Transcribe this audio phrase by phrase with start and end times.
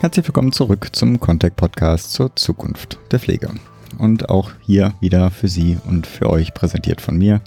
[0.00, 3.50] Herzlich willkommen zurück zum Contact Podcast zur Zukunft der Pflege.
[3.98, 7.42] Und auch hier wieder für Sie und für euch präsentiert von mir,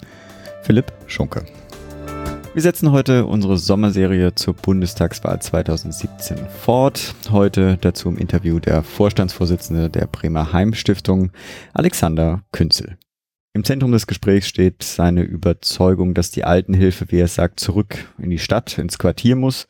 [0.62, 1.44] Philipp Schunke.
[2.52, 7.16] Wir setzen heute unsere Sommerserie zur Bundestagswahl 2017 fort.
[7.32, 11.32] Heute dazu im Interview der Vorstandsvorsitzende der Bremer Heimstiftung,
[11.72, 12.98] Alexander Künzel.
[13.52, 18.30] Im Zentrum des Gesprächs steht seine Überzeugung, dass die Altenhilfe, wie er sagt, zurück in
[18.30, 19.66] die Stadt, ins Quartier muss.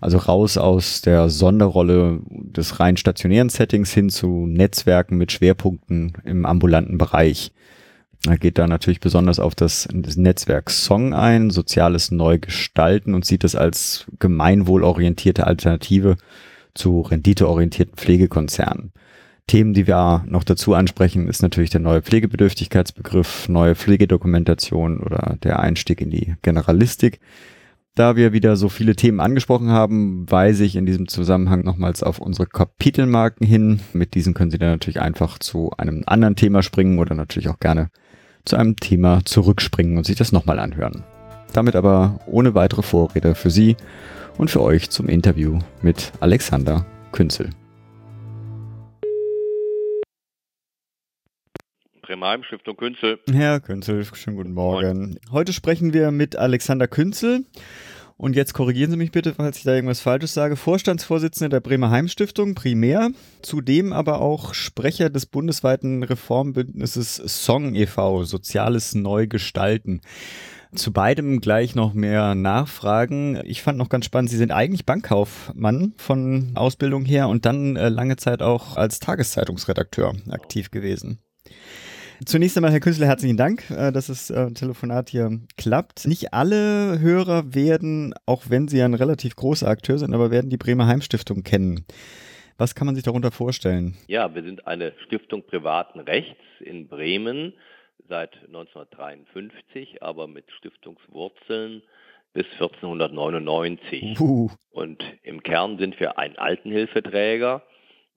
[0.00, 6.44] Also raus aus der Sonderrolle des rein stationären Settings hin zu Netzwerken mit Schwerpunkten im
[6.44, 7.52] ambulanten Bereich.
[8.26, 13.54] Er geht da natürlich besonders auf das, Netzwerk Song ein, soziales Neugestalten und sieht es
[13.54, 16.16] als gemeinwohlorientierte Alternative
[16.74, 18.92] zu renditeorientierten Pflegekonzernen.
[19.46, 25.60] Themen, die wir noch dazu ansprechen, ist natürlich der neue Pflegebedürftigkeitsbegriff, neue Pflegedokumentation oder der
[25.60, 27.20] Einstieg in die Generalistik.
[27.96, 32.18] Da wir wieder so viele Themen angesprochen haben, weise ich in diesem Zusammenhang nochmals auf
[32.18, 33.80] unsere Kapitelmarken hin.
[33.94, 37.58] Mit diesen können Sie dann natürlich einfach zu einem anderen Thema springen oder natürlich auch
[37.58, 37.88] gerne
[38.44, 41.04] zu einem Thema zurückspringen und sich das nochmal anhören.
[41.54, 43.76] Damit aber ohne weitere Vorrede für Sie
[44.36, 47.48] und für euch zum Interview mit Alexander Künzel.
[52.06, 53.18] Bremerheim, Stiftung Künzel.
[53.32, 54.98] Herr Künzel, schönen guten Morgen.
[54.98, 55.18] Moin.
[55.32, 57.44] Heute sprechen wir mit Alexander Künzel.
[58.18, 60.56] Und jetzt korrigieren Sie mich bitte, falls ich da irgendwas Falsches sage.
[60.56, 63.10] Vorstandsvorsitzender der Bremer Heimstiftung, primär.
[63.42, 70.00] Zudem aber auch Sprecher des bundesweiten Reformbündnisses Song e.V., Soziales Neugestalten.
[70.74, 73.38] Zu beidem gleich noch mehr Nachfragen.
[73.44, 77.90] Ich fand noch ganz spannend, Sie sind eigentlich Bankkaufmann von Ausbildung her und dann äh,
[77.90, 81.18] lange Zeit auch als Tageszeitungsredakteur aktiv gewesen.
[82.24, 86.06] Zunächst einmal, Herr Künstler, herzlichen Dank, äh, dass das äh, Telefonat hier klappt.
[86.06, 90.56] Nicht alle Hörer werden, auch wenn sie ein relativ großer Akteur sind, aber werden die
[90.56, 91.84] Bremer Heimstiftung kennen.
[92.56, 93.96] Was kann man sich darunter vorstellen?
[94.06, 97.52] Ja, wir sind eine Stiftung privaten Rechts in Bremen
[98.08, 101.82] seit 1953, aber mit Stiftungswurzeln
[102.32, 104.18] bis 1499.
[104.18, 104.48] Uh.
[104.70, 107.62] Und im Kern sind wir ein Altenhilfeträger,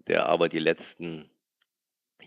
[0.08, 1.30] der aber die letzten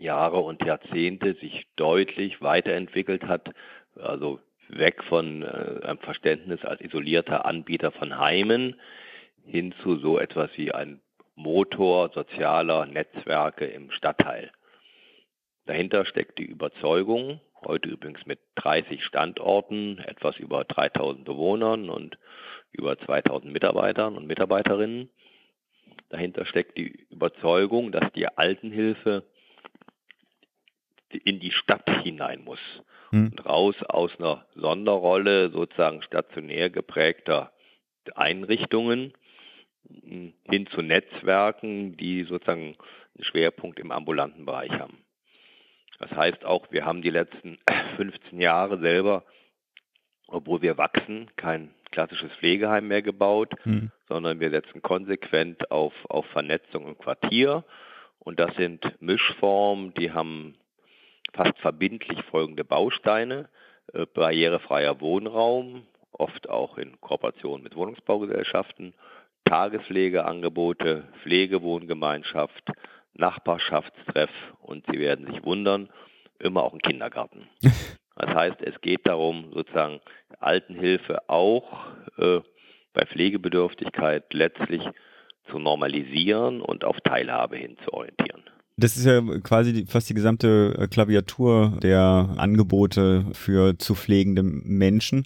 [0.03, 3.51] Jahre und Jahrzehnte sich deutlich weiterentwickelt hat,
[3.97, 8.77] also weg von äh, einem Verständnis als isolierter Anbieter von Heimen
[9.45, 11.01] hin zu so etwas wie ein
[11.35, 14.51] Motor sozialer Netzwerke im Stadtteil.
[15.67, 22.19] Dahinter steckt die Überzeugung, heute übrigens mit 30 Standorten, etwas über 3000 Bewohnern und
[22.73, 25.11] über 2000 Mitarbeitern und Mitarbeiterinnen.
[26.09, 29.25] Dahinter steckt die Überzeugung, dass die Altenhilfe
[31.25, 32.61] in die Stadt hinein muss.
[33.11, 33.29] Hm.
[33.31, 37.53] Und raus aus einer Sonderrolle sozusagen stationär geprägter
[38.15, 39.13] Einrichtungen
[39.89, 42.77] hm, hin zu Netzwerken, die sozusagen
[43.15, 44.99] einen Schwerpunkt im ambulanten Bereich haben.
[45.99, 47.59] Das heißt auch, wir haben die letzten
[47.97, 49.25] 15 Jahre selber,
[50.27, 53.93] obwohl wir wachsen, kein klassisches Pflegeheim mehr gebaut, hm.
[54.09, 57.65] sondern wir setzen konsequent auf, auf Vernetzung im Quartier.
[58.19, 60.57] Und das sind Mischformen, die haben
[61.33, 63.49] fast verbindlich folgende Bausteine.
[63.93, 68.95] Äh, barrierefreier Wohnraum, oft auch in Kooperation mit Wohnungsbaugesellschaften,
[69.45, 72.71] Tagespflegeangebote, Pflegewohngemeinschaft,
[73.15, 75.91] Nachbarschaftstreff und Sie werden sich wundern,
[76.39, 77.49] immer auch ein Kindergarten.
[78.15, 80.01] Das heißt, es geht darum, sozusagen
[80.39, 81.87] Altenhilfe auch
[82.19, 82.41] äh,
[82.93, 84.83] bei Pflegebedürftigkeit letztlich
[85.51, 88.45] zu normalisieren und auf Teilhabe hin zu orientieren.
[88.77, 94.43] Das ist ja quasi die, fast die gesamte äh, Klaviatur der Angebote für zu pflegende
[94.43, 95.25] Menschen.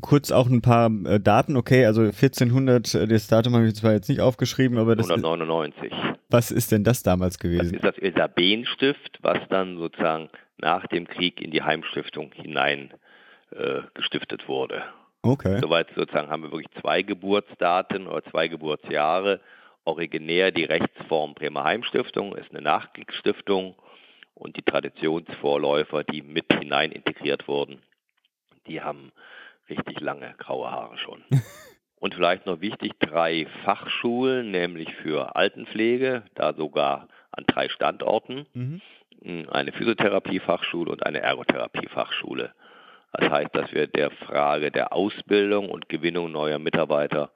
[0.00, 3.92] Kurz auch ein paar äh, Daten, okay, also 1400, äh, das Datum habe ich zwar
[3.92, 5.92] jetzt nicht aufgeschrieben, aber das 199.
[6.28, 7.72] was ist denn das damals gewesen?
[7.72, 10.28] Das ist das Elisabeth-Stift, was dann sozusagen
[10.58, 12.92] nach dem Krieg in die Heimstiftung hinein
[13.52, 14.82] äh, gestiftet wurde.
[15.22, 15.60] Okay.
[15.60, 19.40] Soweit sozusagen haben wir wirklich zwei Geburtsdaten oder zwei Geburtsjahre
[19.84, 23.74] Originär die Rechtsform Bremer Heimstiftung ist eine Nachkriegsstiftung
[24.34, 27.82] und die Traditionsvorläufer, die mit hinein integriert wurden,
[28.66, 29.12] die haben
[29.68, 31.24] richtig lange graue Haare schon.
[32.02, 39.48] Und vielleicht noch wichtig, drei Fachschulen, nämlich für Altenpflege, da sogar an drei Standorten, mhm.
[39.48, 42.52] eine Physiotherapiefachschule und eine Ergotherapiefachschule.
[43.12, 47.30] Das heißt, dass wir der Frage der Ausbildung und Gewinnung neuer Mitarbeiter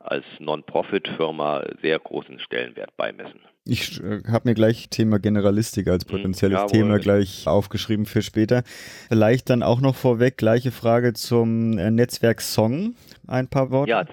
[0.00, 3.40] als Non-Profit-Firma sehr großen Stellenwert beimessen.
[3.64, 6.10] Ich äh, habe mir gleich Thema Generalistik als mhm.
[6.10, 6.70] potenzielles Jawohl.
[6.70, 8.62] Thema gleich aufgeschrieben für später.
[9.08, 12.94] Vielleicht dann auch noch vorweg gleiche Frage zum äh, Netzwerk Song.
[13.26, 13.90] Ein paar Worte.
[13.90, 14.06] Ja,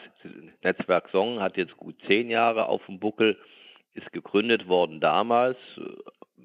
[0.64, 3.38] Netzwerk Song hat jetzt gut zehn Jahre auf dem Buckel,
[3.94, 5.58] ist gegründet worden damals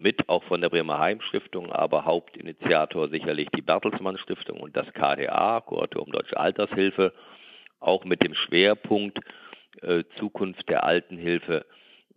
[0.00, 5.60] mit auch von der Bremer Heimstiftung, aber Hauptinitiator sicherlich die Bertelsmann Stiftung und das KDA,
[5.60, 7.12] Kuratorium Deutsche Altershilfe,
[7.80, 9.18] auch mit dem Schwerpunkt
[9.82, 11.64] äh, Zukunft der Altenhilfe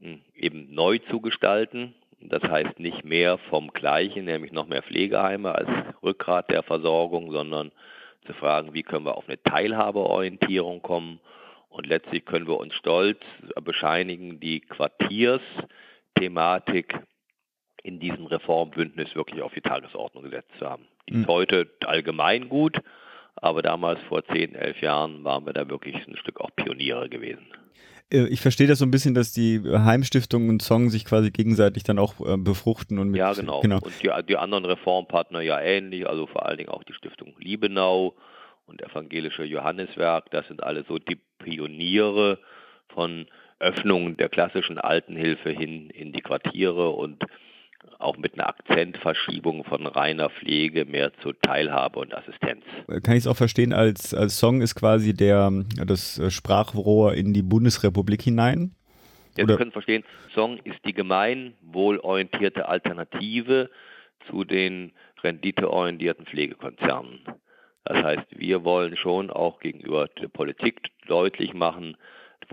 [0.01, 1.95] äh, eben neu zu gestalten.
[2.19, 5.69] Das heißt nicht mehr vom Gleichen, nämlich noch mehr Pflegeheime als
[6.01, 7.71] Rückgrat der Versorgung, sondern
[8.25, 11.19] zu fragen, wie können wir auf eine Teilhabeorientierung kommen.
[11.69, 13.19] Und letztlich können wir uns stolz
[13.61, 16.97] bescheinigen, die Quartiersthematik
[17.81, 20.87] in diesem Reformbündnis wirklich auf die Tagesordnung gesetzt zu haben.
[21.09, 21.27] Die ist mhm.
[21.27, 22.79] heute allgemein gut,
[23.35, 27.45] aber damals vor 10, 11 Jahren waren wir da wirklich ein Stück auch Pioniere gewesen.
[28.11, 31.83] Äh, ich verstehe das so ein bisschen, dass die Heimstiftung und Song sich quasi gegenseitig
[31.83, 33.61] dann auch äh, befruchten und mit, Ja, genau.
[33.61, 33.79] genau.
[33.79, 38.15] Und die, die, anderen Reformpartner ja ähnlich, also vor allen Dingen auch die Stiftung Liebenau
[38.65, 42.39] und Evangelische Johanneswerk, das sind alle so die Pioniere
[42.89, 43.27] von
[43.59, 47.23] Öffnung der klassischen Altenhilfe hin in die Quartiere und
[47.99, 52.63] auch mit einer Akzentverschiebung von reiner Pflege mehr zu Teilhabe und Assistenz.
[53.03, 55.51] Kann ich es auch verstehen, als, als Song ist quasi der,
[55.85, 58.75] das Sprachrohr in die Bundesrepublik hinein?
[59.37, 60.03] Ja, Sie können verstehen,
[60.33, 63.69] Song ist die gemeinwohlorientierte Alternative
[64.29, 64.91] zu den
[65.23, 67.21] renditeorientierten Pflegekonzernen.
[67.85, 71.97] Das heißt, wir wollen schon auch gegenüber der Politik deutlich machen,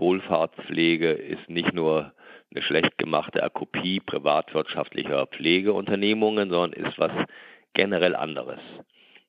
[0.01, 2.11] Wohlfahrtspflege ist nicht nur
[2.53, 7.11] eine schlecht gemachte Kopie privatwirtschaftlicher Pflegeunternehmungen, sondern ist was
[7.73, 8.59] generell anderes.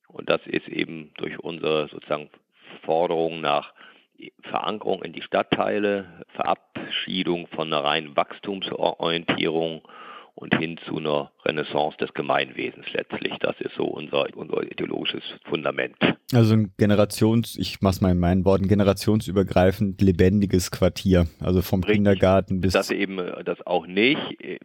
[0.09, 2.29] Und das ist eben durch unsere sozusagen
[2.83, 3.73] Forderung nach
[4.43, 9.83] Verankerung in die Stadtteile, Verabschiedung von einer reinen Wachstumsorientierung
[10.35, 13.33] und hin zu einer Renaissance des Gemeinwesens letztlich.
[13.41, 15.97] Das ist so unser, unser ideologisches Fundament.
[16.33, 21.27] Also ein Generations, ich mach's mal in meinen Worten, generationsübergreifend lebendiges Quartier.
[21.41, 21.97] Also vom Richtig.
[21.97, 22.73] Kindergarten bis.
[22.73, 24.21] Dass eben das auch nicht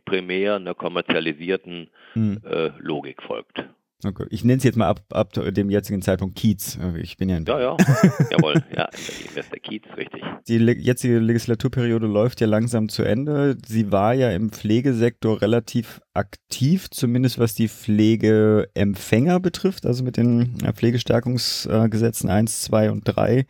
[0.06, 2.42] primär einer kommerzialisierten hm.
[2.46, 3.66] äh, Logik folgt.
[4.06, 4.28] Okay.
[4.30, 6.78] Ich nenne es jetzt mal ab, ab dem jetzigen Zeitpunkt Kiez.
[6.78, 7.78] Äh, ich bin ja in Ja, ja,
[8.32, 8.64] jawohl.
[8.76, 10.22] Ja, in Berlin ist der Kiez, richtig.
[10.48, 13.58] Die jetzige Legislaturperiode läuft ja langsam zu Ende.
[13.66, 20.58] Sie war ja im Pflegesektor relativ aktiv, zumindest was die Pflegeempfänger betrifft, also mit den
[20.64, 23.46] äh, Pflegestärkungsgesetzen 1, 2 und 3.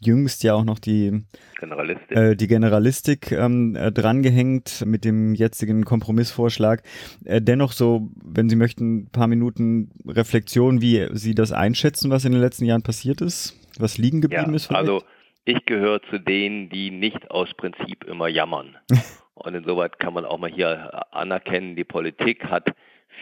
[0.00, 1.24] Jüngst ja auch noch die
[1.58, 6.82] Generalistik, äh, die Generalistik ähm, äh, drangehängt mit dem jetzigen Kompromissvorschlag.
[7.24, 12.24] Äh, dennoch so, wenn Sie möchten, ein paar Minuten Reflexion, wie Sie das einschätzen, was
[12.24, 14.66] in den letzten Jahren passiert ist, was liegen geblieben ja, ist.
[14.66, 14.80] Vielleicht?
[14.80, 15.02] Also
[15.44, 18.76] ich gehöre zu denen, die nicht aus Prinzip immer jammern.
[19.34, 22.72] Und insoweit kann man auch mal hier anerkennen, die Politik hat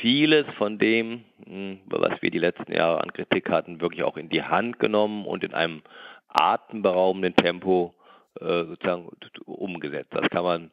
[0.01, 4.29] vieles von dem, hm, was wir die letzten Jahre an Kritik hatten, wirklich auch in
[4.29, 5.83] die Hand genommen und in einem
[6.29, 7.95] atemberaubenden Tempo
[8.41, 9.09] äh, sozusagen
[9.47, 10.13] umgesetzt.
[10.13, 10.71] Das kann man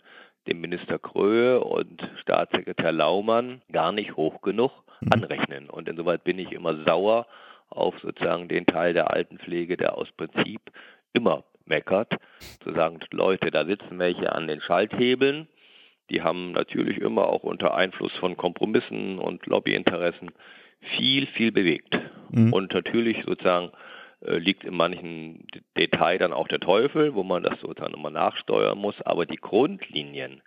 [0.48, 5.10] dem Minister Kröhe und Staatssekretär Laumann gar nicht hoch genug mhm.
[5.12, 5.70] anrechnen.
[5.70, 7.28] Und insoweit bin ich immer sauer
[7.70, 10.62] auf sozusagen den Teil der Altenpflege, der aus Prinzip
[11.14, 12.14] immer meckert,
[12.64, 15.48] zu sagen, Leute, da sitzen welche an den Schalthebeln,
[16.10, 20.32] die haben natürlich immer auch unter Einfluss von Kompromissen und Lobbyinteressen
[20.80, 22.00] viel, viel bewegt.
[22.30, 22.54] Mhm.
[22.54, 23.72] Und natürlich sozusagen
[24.26, 28.78] äh, liegt in manchen Detail dann auch der Teufel, wo man das sozusagen immer nachsteuern
[28.78, 30.42] muss, aber die Grundlinien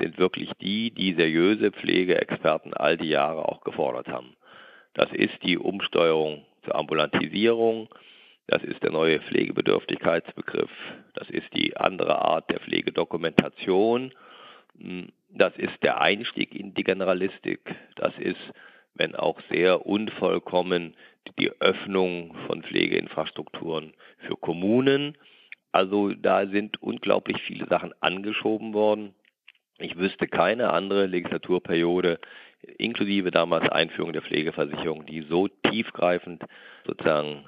[0.00, 4.36] sind wirklich die, die seriöse Pflegeexperten all die Jahre auch gefordert haben.
[4.94, 7.88] Das ist die Umsteuerung zur Ambulantisierung,
[8.48, 10.70] das ist der neue Pflegebedürftigkeitsbegriff.
[11.14, 14.12] Das ist die andere Art der Pflegedokumentation.
[14.80, 17.60] Hm, das ist der Einstieg in die Generalistik.
[17.96, 18.40] Das ist,
[18.94, 20.96] wenn auch sehr unvollkommen,
[21.38, 23.92] die Öffnung von Pflegeinfrastrukturen
[24.26, 25.18] für Kommunen.
[25.70, 29.14] Also da sind unglaublich viele Sachen angeschoben worden.
[29.76, 32.18] Ich wüsste keine andere Legislaturperiode,
[32.78, 36.42] inklusive damals Einführung der Pflegeversicherung, die so tiefgreifend
[36.86, 37.44] sozusagen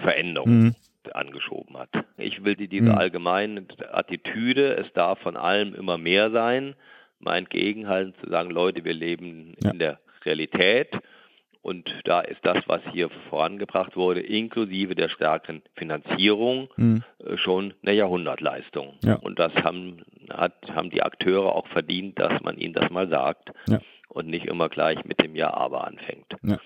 [0.00, 0.74] Veränderung mhm.
[1.12, 1.90] angeschoben hat.
[2.16, 2.98] Ich will diese mhm.
[2.98, 6.74] allgemeine Attitüde, es darf von allem immer mehr sein,
[7.18, 9.70] mein Gegenhalten zu sagen, Leute, wir leben ja.
[9.70, 10.96] in der Realität
[11.62, 17.04] und da ist das, was hier vorangebracht wurde, inklusive der stärkeren Finanzierung, mhm.
[17.18, 18.94] Äh, schon eine Jahrhundertleistung.
[19.04, 19.16] Ja.
[19.16, 23.50] Und das haben, hat, haben die Akteure auch verdient, dass man ihnen das mal sagt
[23.68, 23.78] ja.
[24.08, 26.34] und nicht immer gleich mit dem Ja, aber anfängt.
[26.42, 26.58] Ja.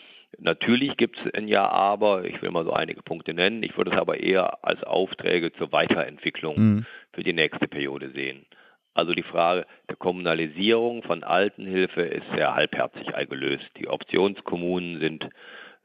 [0.45, 3.63] Natürlich gibt es ein Ja, aber, ich will mal so einige Punkte nennen.
[3.63, 6.87] Ich würde es aber eher als Aufträge zur Weiterentwicklung mhm.
[7.15, 8.45] für die nächste Periode sehen.
[8.93, 13.67] Also die Frage der Kommunalisierung von Altenhilfe ist sehr halbherzig gelöst.
[13.79, 15.31] Die Optionskommunen sind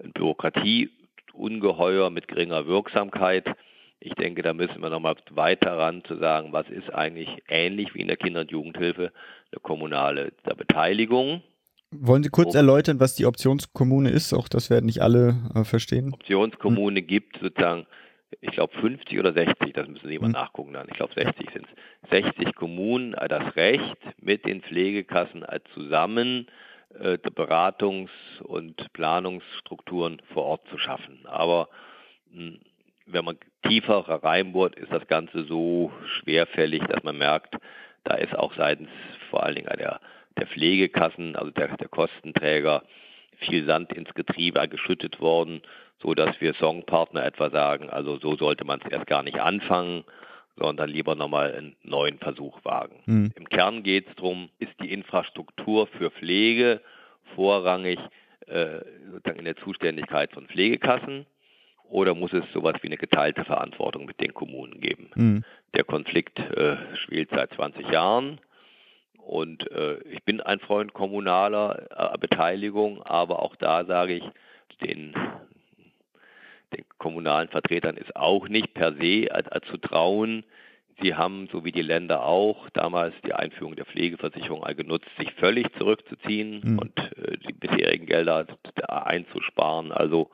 [0.03, 3.45] ein Bürokratieungeheuer mit geringer Wirksamkeit.
[4.01, 8.01] Ich denke, da müssen wir nochmal weiter ran zu sagen, was ist eigentlich ähnlich wie
[8.01, 9.13] in der Kinder- und Jugendhilfe
[9.53, 11.43] eine kommunale Beteiligung.
[11.91, 14.33] Wollen Sie kurz erläutern, was die Optionskommune ist?
[14.33, 16.13] Auch das werden nicht alle äh, verstehen.
[16.13, 17.07] Optionskommune hm.
[17.07, 17.87] gibt sozusagen,
[18.41, 20.33] ich glaube 50 oder 60, das müssen Sie mal hm.
[20.33, 20.87] nachgucken dann.
[20.87, 22.09] Ich glaube 60 sind es.
[22.11, 26.47] 60 Kommunen äh, das Recht, mit den Pflegekassen äh, zusammen
[26.93, 31.25] äh, Beratungs- und Planungsstrukturen vor Ort zu schaffen.
[31.25, 31.69] Aber
[32.31, 32.59] mh, hm,
[33.07, 37.55] wenn man tiefer reinbohrt, ist das Ganze so schwerfällig, dass man merkt,
[38.03, 38.89] da ist auch seitens
[39.31, 39.99] vor allen Dingen der,
[40.39, 42.83] der Pflegekassen, also der, der Kostenträger,
[43.37, 45.61] viel Sand ins Getriebe geschüttet worden,
[46.01, 50.03] so dass wir Songpartner etwa sagen, also so sollte man es erst gar nicht anfangen,
[50.57, 52.95] sondern lieber nochmal einen neuen Versuch wagen.
[53.05, 53.31] Mhm.
[53.35, 56.81] Im Kern geht es darum, ist die Infrastruktur für Pflege
[57.35, 57.99] vorrangig
[58.47, 58.79] äh,
[59.11, 61.25] sozusagen in der Zuständigkeit von Pflegekassen
[61.89, 65.09] oder muss es sowas wie eine geteilte Verantwortung mit den Kommunen geben?
[65.15, 65.43] Mhm.
[65.73, 68.39] Der Konflikt äh, schwelt seit 20 Jahren
[69.29, 74.23] und äh, ich bin ein Freund kommunaler äh, Beteiligung, aber auch da sage ich,
[74.83, 75.13] den,
[76.75, 80.43] den kommunalen Vertretern ist auch nicht per se äh, zu trauen.
[80.99, 85.71] Sie haben, so wie die Länder auch, damals die Einführung der Pflegeversicherung genutzt, sich völlig
[85.77, 86.79] zurückzuziehen mhm.
[86.79, 88.47] und äh, die bisherigen Gelder
[88.87, 89.91] einzusparen.
[89.91, 90.31] Also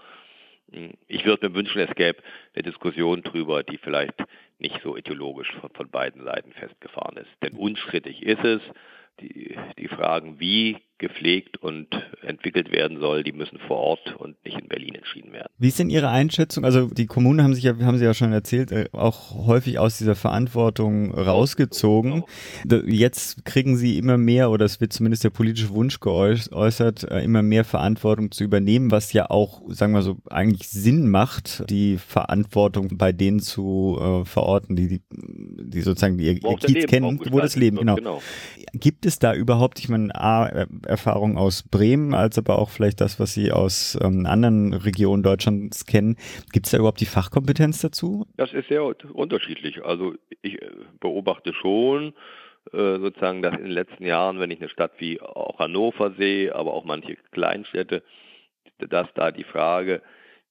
[1.07, 2.21] ich würde mir wünschen, es gäbe
[2.53, 4.23] eine Diskussion darüber, die vielleicht
[4.57, 7.31] nicht so ideologisch von, von beiden Seiten festgefahren ist.
[7.43, 8.61] Denn unstrittig ist es,
[9.19, 11.87] die, die Fragen, wie gepflegt und
[12.21, 15.47] entwickelt werden soll, die müssen vor Ort und nicht in Berlin entschieden werden.
[15.57, 16.63] Wie ist denn Ihre Einschätzung?
[16.63, 19.97] Also die Kommunen haben sich ja, haben Sie ja schon erzählt, äh, auch häufig aus
[19.97, 22.23] dieser Verantwortung rausgezogen.
[22.85, 27.41] Jetzt kriegen sie immer mehr, oder es wird zumindest der politische Wunsch geäußert, äh, immer
[27.41, 32.97] mehr Verantwortung zu übernehmen, was ja auch, sagen wir so, eigentlich Sinn macht, die Verantwortung
[32.97, 37.55] bei denen zu äh, verorten, die, die, die sozusagen ihr, ihr Kiez kennen, wo das
[37.55, 37.95] Leben, genau.
[37.95, 38.21] genau.
[38.73, 43.19] Gibt es da überhaupt, ich meine, A, Erfahrung aus Bremen, als aber auch vielleicht das,
[43.19, 46.17] was Sie aus ähm, anderen Regionen Deutschlands kennen.
[46.51, 48.27] Gibt es da überhaupt die Fachkompetenz dazu?
[48.37, 49.83] Das ist sehr unterschiedlich.
[49.83, 52.13] Also ich äh, beobachte schon,
[52.73, 56.55] äh, sozusagen, dass in den letzten Jahren, wenn ich eine Stadt wie auch Hannover sehe,
[56.55, 58.03] aber auch manche Kleinstädte,
[58.79, 60.01] dass da die Frage,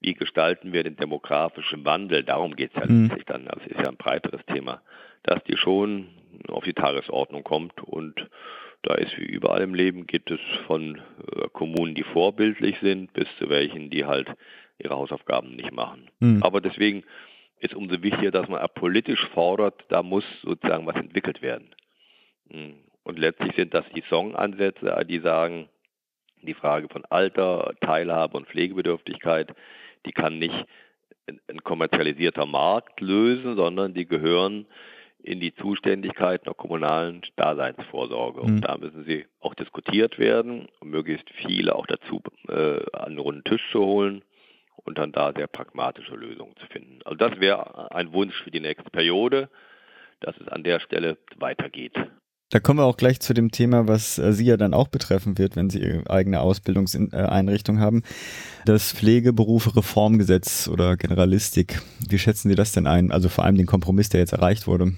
[0.01, 3.05] wie gestalten wir den demografischen Wandel, darum geht es ja mhm.
[3.05, 4.83] letztlich dann, das ist ja ein breiteres Thema,
[5.25, 6.09] dass die schon
[6.49, 8.29] auf die Tagesordnung kommt und
[8.85, 13.27] da ist wie überall im Leben, gibt es von äh, Kommunen, die vorbildlich sind, bis
[13.39, 14.29] zu welchen, die halt
[14.79, 16.11] ihre Hausaufgaben nicht machen.
[16.21, 16.43] Mhm.
[16.43, 17.05] Aber deswegen
[17.61, 21.75] ist umso wichtiger, dass man politisch fordert, da muss sozusagen was entwickelt werden.
[22.51, 22.75] Hm.
[23.05, 25.69] Und letztlich sind das die Song-Ansätze, die sagen,
[26.43, 29.55] die Frage von Alter, Teilhabe und Pflegebedürftigkeit,
[30.05, 30.67] die kann nicht
[31.27, 34.67] ein kommerzialisierter Markt lösen, sondern die gehören
[35.25, 38.41] in die Zuständigkeit einer kommunalen Daseinsvorsorge.
[38.41, 38.61] Und mhm.
[38.61, 43.45] da müssen sie auch diskutiert werden, um möglichst viele auch dazu äh, an einen runden
[43.45, 44.23] Tisch zu holen
[44.77, 47.01] und dann da sehr pragmatische Lösungen zu finden.
[47.05, 49.49] Also das wäre ein Wunsch für die nächste Periode,
[50.21, 51.97] dass es an der Stelle weitergeht.
[52.51, 55.39] Da kommen wir auch gleich zu dem Thema, was äh, Sie ja dann auch betreffen
[55.39, 58.03] wird, wenn Sie Ihre eigene Ausbildungseinrichtung haben.
[58.67, 61.81] Das Pflegeberufe Reformgesetz oder Generalistik.
[62.09, 63.11] Wie schätzen Sie das denn ein?
[63.11, 64.93] Also vor allem den Kompromiss, der jetzt erreicht wurde.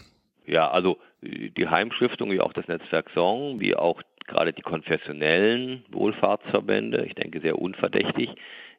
[0.46, 7.04] Ja, also die Heimstiftung, wie auch das Netzwerk Song, wie auch gerade die konfessionellen Wohlfahrtsverbände,
[7.04, 8.30] ich denke sehr unverdächtig,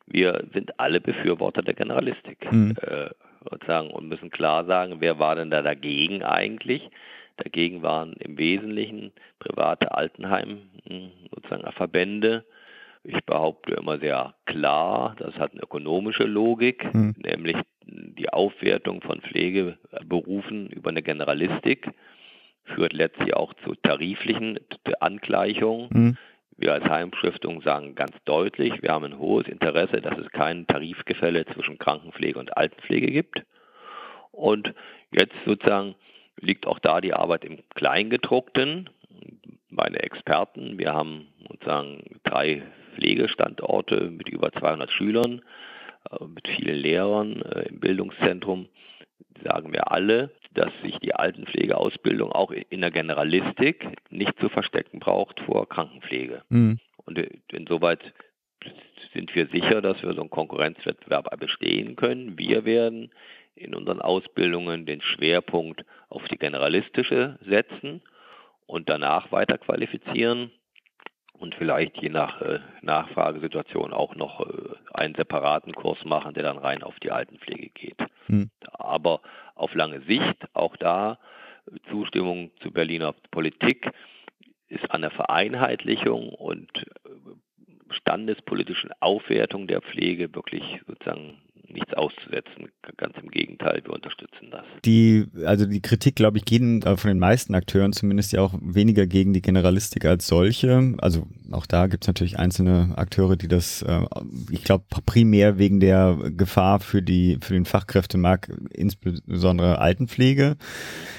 [0.06, 2.76] wir sind alle Befürworter der Generalistik mhm.
[2.82, 3.10] äh,
[3.50, 6.90] und, sagen, und müssen klar sagen, wer war denn da dagegen eigentlich?
[7.38, 12.46] Dagegen waren im Wesentlichen private Altenheim hm, sozusagen Verbände.
[13.04, 17.16] Ich behaupte immer sehr klar, das hat eine ökonomische Logik, mhm.
[17.18, 17.58] nämlich
[18.18, 21.90] die Aufwertung von Pflegeberufen über eine Generalistik
[22.66, 24.60] führt letztlich auch zu tariflichen
[25.00, 25.90] Angleichungen.
[25.92, 26.18] Mhm.
[26.58, 31.46] Wir als Heimstiftung sagen ganz deutlich, wir haben ein hohes Interesse, dass es kein Tarifgefälle
[31.46, 33.44] zwischen Krankenpflege und Altenpflege gibt.
[34.32, 34.74] Und
[35.12, 35.96] jetzt sozusagen
[36.40, 38.90] liegt auch da die Arbeit im Kleingedruckten.
[39.70, 42.64] Meine Experten, wir haben sozusagen drei
[42.96, 45.44] Pflegestandorte mit über 200 Schülern
[46.28, 48.68] mit vielen Lehrern äh, im Bildungszentrum
[49.44, 55.40] sagen wir alle, dass sich die Altenpflegeausbildung auch in der Generalistik nicht zu verstecken braucht
[55.42, 56.42] vor Krankenpflege.
[56.50, 56.80] Mhm.
[57.06, 58.14] Und äh, insoweit
[59.14, 62.38] sind wir sicher, dass wir so einen Konkurrenzwettbewerb bestehen können.
[62.38, 63.12] Wir werden
[63.56, 68.02] in unseren Ausbildungen den Schwerpunkt auf die generalistische setzen
[68.66, 70.52] und danach weiter qualifizieren
[71.40, 76.58] und vielleicht je nach äh, Nachfragesituation auch noch äh, einen separaten Kurs machen, der dann
[76.58, 78.00] rein auf die Altenpflege geht.
[78.28, 78.50] Hm.
[78.74, 79.22] Aber
[79.56, 81.20] auf lange Sicht, auch da
[81.90, 83.92] Zustimmung zu Berliner Politik,
[84.70, 86.70] ist an der Vereinheitlichung und
[87.92, 92.70] standespolitischen Aufwertung der Pflege wirklich sozusagen nichts auszusetzen.
[92.98, 94.64] Ganz im Gegenteil, wir unterstützen das.
[94.86, 98.54] Die, also die Kritik, glaube ich, gehen äh, von den meisten Akteuren zumindest ja auch
[98.62, 100.96] weniger gegen die Generalistik als solche.
[101.00, 104.02] Also auch da gibt es natürlich einzelne Akteure, die das, äh,
[104.52, 110.56] ich glaube, primär wegen der Gefahr für die, für den Fachkräftemarkt, insbesondere Altenpflege,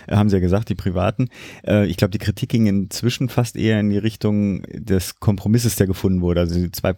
[0.06, 1.28] äh, haben sie ja gesagt, die Privaten.
[1.62, 6.20] Ich glaube, die Kritik ging inzwischen fast eher in die Richtung des Kompromisses, der gefunden
[6.20, 6.40] wurde.
[6.40, 6.92] Also die 2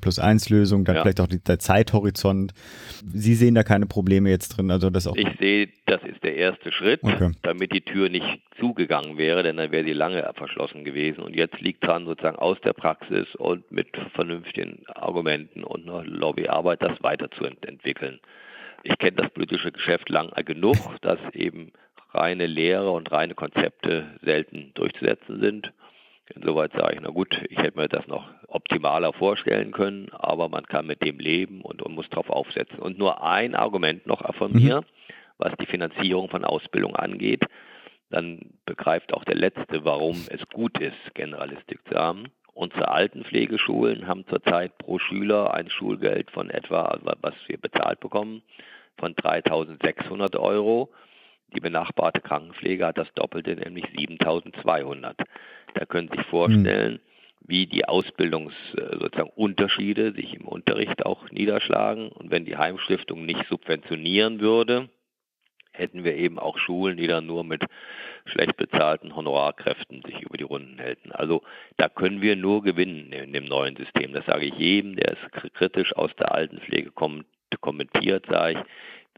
[0.00, 1.02] plus 1 Lösung, dann ja.
[1.02, 2.52] vielleicht auch der Zeithorizont.
[3.12, 5.16] Sie sehen da keine Probleme jetzt drin, also das auch.
[5.16, 7.32] Ich sehe, das ist der erste Schritt, okay.
[7.42, 11.22] damit die Tür nicht zugegangen wäre, denn dann wäre sie lange verschlossen gewesen.
[11.22, 16.82] Und jetzt liegt dran, sozusagen aus der Praxis und mit vernünftigen Argumenten und einer Lobbyarbeit
[16.82, 18.20] das weiterzuentwickeln.
[18.82, 21.72] Ich kenne das politische Geschäft lang genug, dass eben
[22.12, 25.72] reine Lehre und reine Konzepte selten durchzusetzen sind.
[26.34, 30.66] Insoweit sage ich, na gut, ich hätte mir das noch optimaler vorstellen können, aber man
[30.66, 32.78] kann mit dem leben und, und muss darauf aufsetzen.
[32.78, 34.62] Und nur ein Argument noch von mhm.
[34.62, 34.84] mir,
[35.38, 37.44] was die Finanzierung von Ausbildung angeht.
[38.10, 42.26] Dann begreift auch der Letzte, warum es gut ist, Generalistik zu haben.
[42.54, 48.42] Unsere Altenpflegeschulen haben zurzeit pro Schüler ein Schulgeld von etwa, was wir bezahlt bekommen,
[48.98, 50.90] von 3.600 Euro.
[51.54, 55.14] Die benachbarte Krankenpflege hat das Doppelte, nämlich 7.200.
[55.74, 57.00] Da können Sie sich vorstellen, mhm.
[57.46, 62.08] wie die Ausbildungsunterschiede sich im Unterricht auch niederschlagen.
[62.08, 64.88] Und wenn die Heimstiftung nicht subventionieren würde,
[65.72, 67.62] hätten wir eben auch Schulen, die dann nur mit
[68.24, 71.12] schlecht bezahlten Honorarkräften sich über die Runden hätten.
[71.12, 71.42] Also
[71.76, 74.12] da können wir nur gewinnen in dem neuen System.
[74.12, 75.18] Das sage ich jedem, der es
[75.54, 77.26] kritisch aus der Altenpflege kommt,
[77.60, 78.64] kommentiert, sage ich,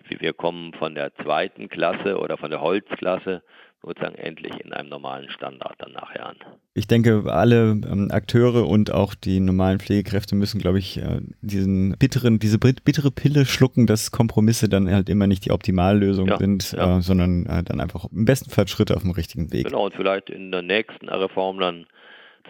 [0.08, 3.42] wir kommen von der zweiten Klasse oder von der Holzklasse
[3.82, 6.36] sozusagen endlich in einem normalen Standard dann nachher an.
[6.74, 11.96] Ich denke, alle ähm, Akteure und auch die normalen Pflegekräfte müssen, glaube ich, äh, diesen
[11.98, 16.72] bitteren, diese bittere Pille schlucken, dass Kompromisse dann halt immer nicht die Optimallösung ja, sind,
[16.72, 16.98] ja.
[16.98, 19.66] Äh, sondern äh, dann einfach im besten Fall Schritte auf dem richtigen Weg.
[19.66, 21.86] Genau, und vielleicht in der nächsten Reform dann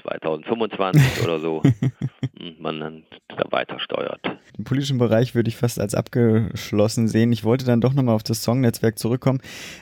[0.02, 1.62] 2025 oder so
[2.58, 4.20] man dann da weiter steuert.
[4.56, 7.32] Den politischen Bereich würde ich fast als abgeschlossen sehen.
[7.32, 9.40] Ich wollte dann doch nochmal auf das Songnetzwerk zurückkommen.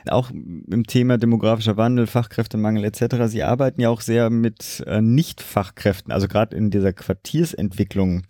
[0.09, 3.27] Auch im Thema demografischer Wandel, Fachkräftemangel etc.
[3.27, 8.23] Sie arbeiten ja auch sehr mit äh, Nicht-Fachkräften, also gerade in dieser Quartiersentwicklung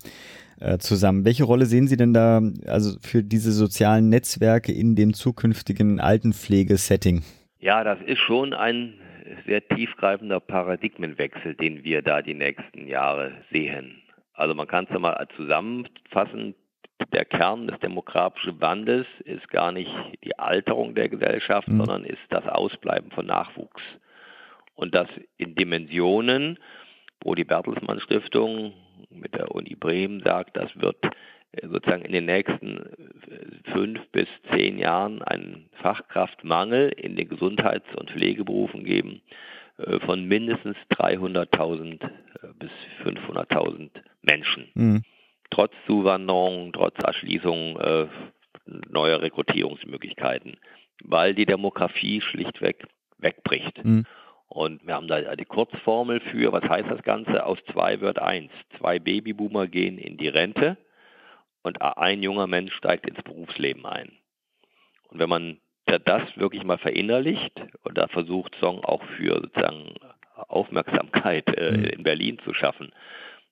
[0.59, 1.25] äh, zusammen.
[1.25, 7.23] Welche Rolle sehen Sie denn da also für diese sozialen Netzwerke in dem zukünftigen Altenpflegesetting?
[7.59, 8.93] Ja, das ist schon ein
[9.45, 14.01] sehr tiefgreifender Paradigmenwechsel, den wir da die nächsten Jahre sehen.
[14.33, 16.55] Also man kann es ja mal zusammenfassen,
[17.13, 21.77] der Kern des demografischen Wandels ist gar nicht die Alterung der Gesellschaft, mhm.
[21.77, 23.81] sondern ist das Ausbleiben von Nachwuchs.
[24.75, 26.59] Und das in Dimensionen,
[27.23, 28.73] wo die Bertelsmann Stiftung
[29.09, 30.97] mit der Uni Bremen sagt, das wird
[31.61, 38.11] sozusagen in den nächsten äh, fünf bis zehn Jahren einen Fachkraftmangel in den Gesundheits- und
[38.11, 39.21] Pflegeberufen geben
[39.77, 42.09] äh, von mindestens 300.000 äh,
[42.59, 42.71] bis
[43.03, 43.89] 500.000
[44.21, 44.69] Menschen.
[44.73, 45.03] Mhm.
[45.49, 48.07] Trotz Zuwanderung, trotz Erschließung äh,
[48.89, 50.57] neuer Rekrutierungsmöglichkeiten,
[51.03, 52.85] weil die Demografie schlichtweg
[53.17, 53.83] wegbricht.
[53.83, 54.05] Mhm.
[54.49, 57.45] Und wir haben da die Kurzformel für, was heißt das Ganze?
[57.45, 58.51] Aus zwei wird eins.
[58.77, 60.77] Zwei Babyboomer gehen in die Rente
[61.67, 64.13] und ein junger Mensch steigt ins Berufsleben ein.
[65.09, 67.53] Und wenn man das wirklich mal verinnerlicht
[67.83, 69.95] und da versucht, Song auch für sozusagen
[70.35, 71.83] Aufmerksamkeit äh, mhm.
[71.85, 72.93] in Berlin zu schaffen,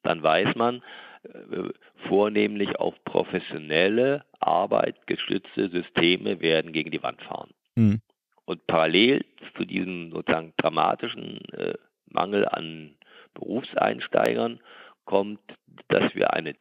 [0.04, 0.82] dann weiß man,
[1.24, 1.70] äh,
[2.08, 7.52] vornehmlich auf professionelle, arbeitgestützte Systeme werden gegen die Wand fahren.
[7.76, 8.02] Mhm.
[8.46, 9.26] Und parallel
[9.58, 11.74] zu diesem sozusagen dramatischen äh,
[12.06, 12.96] Mangel an
[13.34, 14.62] Berufseinsteigern
[15.04, 15.42] kommt,
[15.90, 16.54] dass wir eine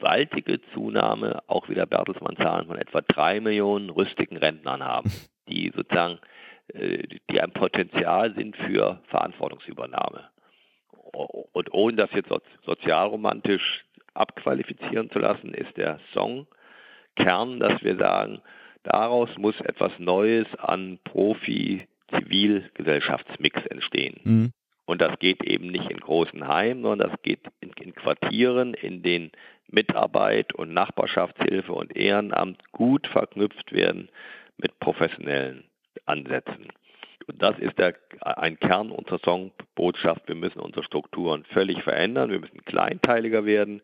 [0.00, 5.12] gewaltige Zunahme auch wieder Bertelsmann-Zahlen von etwa drei Millionen rüstigen Rentnern haben,
[5.48, 6.18] die sozusagen
[6.74, 10.28] äh, die ein Potenzial sind für Verantwortungsübernahme.
[11.52, 12.30] Und ohne das jetzt
[12.64, 13.84] sozialromantisch
[14.14, 18.40] abqualifizieren zu lassen, ist der Songkern, dass wir sagen,
[18.84, 24.20] daraus muss etwas Neues an Profi-Zivilgesellschaftsmix entstehen.
[24.22, 24.52] Mhm.
[24.90, 29.02] Und das geht eben nicht in großen Heimen, sondern das geht in, in Quartieren, in
[29.02, 29.30] denen
[29.70, 34.08] Mitarbeit und Nachbarschaftshilfe und Ehrenamt gut verknüpft werden
[34.56, 35.64] mit professionellen
[36.06, 36.68] Ansätzen.
[37.26, 40.26] Und das ist der, ein Kern unserer Songbotschaft.
[40.26, 42.30] Wir müssen unsere Strukturen völlig verändern.
[42.30, 43.82] Wir müssen kleinteiliger werden.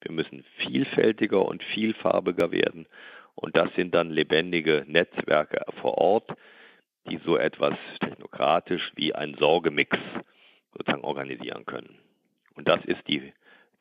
[0.00, 2.86] Wir müssen vielfältiger und vielfarbiger werden.
[3.34, 6.30] Und das sind dann lebendige Netzwerke vor Ort,
[7.10, 9.98] die so etwas technokratisch wie ein Sorgemix
[10.72, 11.98] sozusagen organisieren können.
[12.54, 13.32] Und das ist die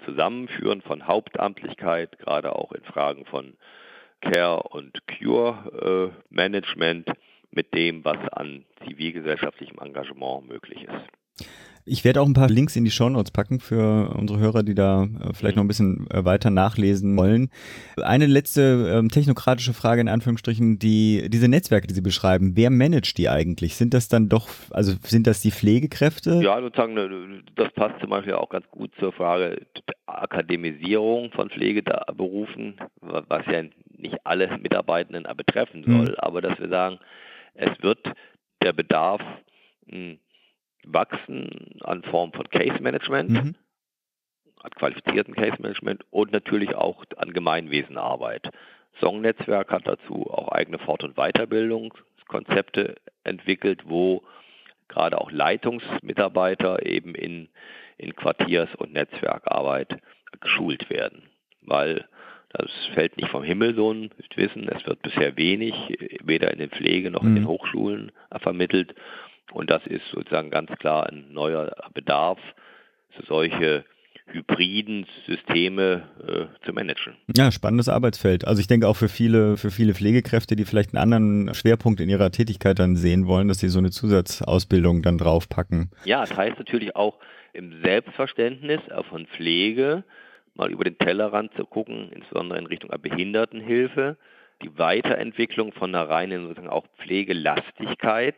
[0.05, 3.53] Zusammenführen von Hauptamtlichkeit, gerade auch in Fragen von
[4.21, 7.09] Care und Cure äh, Management
[7.51, 11.22] mit dem, was an zivilgesellschaftlichem Engagement möglich ist.
[11.85, 15.03] Ich werde auch ein paar Links in die Shownotes packen für unsere Hörer, die da
[15.03, 17.49] äh, vielleicht noch ein bisschen äh, weiter nachlesen wollen.
[18.01, 23.17] Eine letzte ähm, technokratische Frage in Anführungsstrichen, die diese Netzwerke, die Sie beschreiben, wer managt
[23.17, 23.75] die eigentlich?
[23.75, 26.41] Sind das dann doch, also sind das die Pflegekräfte?
[26.41, 31.49] Ja, sozusagen, ne, das passt zum Beispiel auch ganz gut zur Frage der Akademisierung von
[31.49, 33.63] Pflegeberufen, was ja
[33.97, 36.15] nicht alle Mitarbeitenden betreffen soll, mhm.
[36.17, 36.99] aber dass wir sagen,
[37.55, 37.99] es wird
[38.61, 39.21] der Bedarf
[39.87, 40.17] mh, hm,
[40.85, 43.55] wachsen an Form von Case Management, mhm.
[44.61, 48.49] an qualifizierten Case Management und natürlich auch an Gemeinwesenarbeit.
[48.99, 54.23] Song-Netzwerk hat dazu auch eigene Fort- und Weiterbildungskonzepte entwickelt, wo
[54.87, 57.49] gerade auch Leitungsmitarbeiter eben in,
[57.97, 59.97] in Quartiers- und Netzwerkarbeit
[60.41, 61.23] geschult werden.
[61.61, 62.05] Weil
[62.49, 64.69] das fällt nicht vom Himmel, so ein Wissen.
[64.69, 65.73] Es wird bisher wenig,
[66.23, 67.49] weder in den Pflege noch in den mhm.
[67.49, 68.93] Hochschulen vermittelt.
[69.53, 72.39] Und das ist sozusagen ganz klar ein neuer Bedarf,
[73.27, 73.85] solche
[74.25, 77.15] hybriden Systeme äh, zu managen.
[77.35, 78.47] Ja, spannendes Arbeitsfeld.
[78.47, 82.09] Also ich denke auch für viele, für viele Pflegekräfte, die vielleicht einen anderen Schwerpunkt in
[82.09, 85.91] ihrer Tätigkeit dann sehen wollen, dass sie so eine Zusatzausbildung dann draufpacken.
[86.05, 87.19] Ja, das heißt natürlich auch
[87.51, 90.03] im Selbstverständnis von Pflege
[90.55, 94.17] mal über den Tellerrand zu gucken, insbesondere in Richtung Behindertenhilfe,
[94.61, 98.35] die Weiterentwicklung von einer reinen sozusagen auch Pflegelastigkeit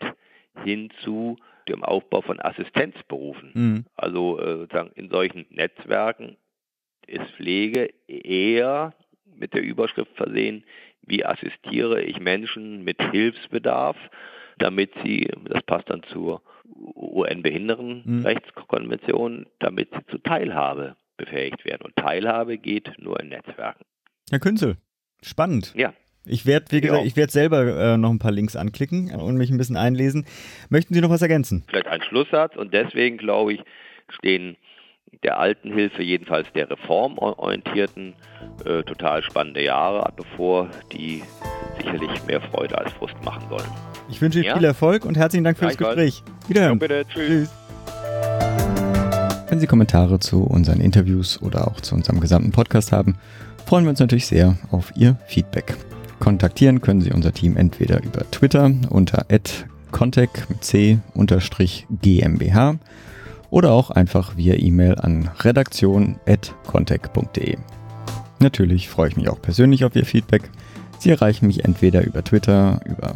[0.63, 1.37] hin zu
[1.67, 3.51] dem Aufbau von Assistenzberufen.
[3.53, 3.85] Mhm.
[3.95, 6.37] Also äh, sozusagen in solchen Netzwerken
[7.07, 8.93] ist Pflege eher
[9.25, 10.63] mit der Überschrift versehen,
[11.01, 13.97] wie assistiere ich Menschen mit Hilfsbedarf,
[14.57, 16.41] damit sie, das passt dann zur
[16.95, 19.45] UN-Behindertenrechtskonvention, mhm.
[19.59, 21.81] damit sie zur Teilhabe befähigt werden.
[21.83, 23.85] Und Teilhabe geht nur in Netzwerken.
[24.29, 24.77] Herr Künzel,
[25.21, 25.73] spannend.
[25.75, 25.93] Ja.
[26.25, 27.07] Ich werde, wie gesagt, ja.
[27.07, 30.25] ich werde selber äh, noch ein paar Links anklicken und mich ein bisschen einlesen.
[30.69, 31.63] Möchten Sie noch was ergänzen?
[31.67, 33.61] Vielleicht ein Schlusssatz und deswegen glaube ich,
[34.09, 34.57] stehen
[35.23, 38.13] der Altenhilfe, jedenfalls der reformorientierten,
[38.65, 41.23] äh, total spannende Jahre bevor, die
[41.77, 43.69] sicherlich mehr Freude als Frust machen sollen.
[44.09, 44.57] Ich wünsche Ihnen ja?
[44.57, 46.23] viel Erfolg und herzlichen Dank für das Gespräch.
[46.47, 46.79] Wiederhören.
[46.79, 47.05] Ja, bitte.
[47.07, 47.27] Tschüss.
[47.27, 47.49] Tschüss.
[49.49, 53.17] Wenn Sie Kommentare zu unseren Interviews oder auch zu unserem gesamten Podcast haben,
[53.65, 55.75] freuen wir uns natürlich sehr auf Ihr Feedback.
[56.19, 59.25] Kontaktieren können Sie unser Team entweder über Twitter unter
[59.91, 60.47] contact
[62.01, 62.79] GmbH
[63.49, 67.57] oder auch einfach via E-Mail an redaktion.contact.de.
[68.39, 70.49] Natürlich freue ich mich auch persönlich auf Ihr Feedback.
[70.99, 73.15] Sie erreichen mich entweder über Twitter über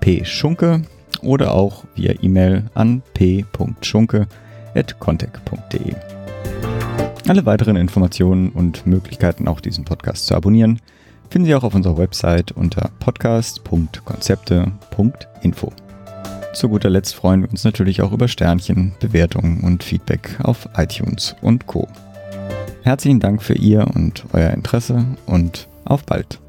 [0.00, 0.82] @pschunke
[1.22, 5.94] oder auch via E-Mail an p.schunke@contact.de.
[7.28, 10.80] Alle weiteren Informationen und Möglichkeiten, auch diesen Podcast zu abonnieren,
[11.30, 15.72] finden Sie auch auf unserer Website unter podcast.konzepte.info.
[16.54, 21.36] Zu guter Letzt freuen wir uns natürlich auch über Sternchen, Bewertungen und Feedback auf iTunes
[21.40, 21.88] und Co.
[22.82, 26.40] Herzlichen Dank für Ihr und euer Interesse und auf bald.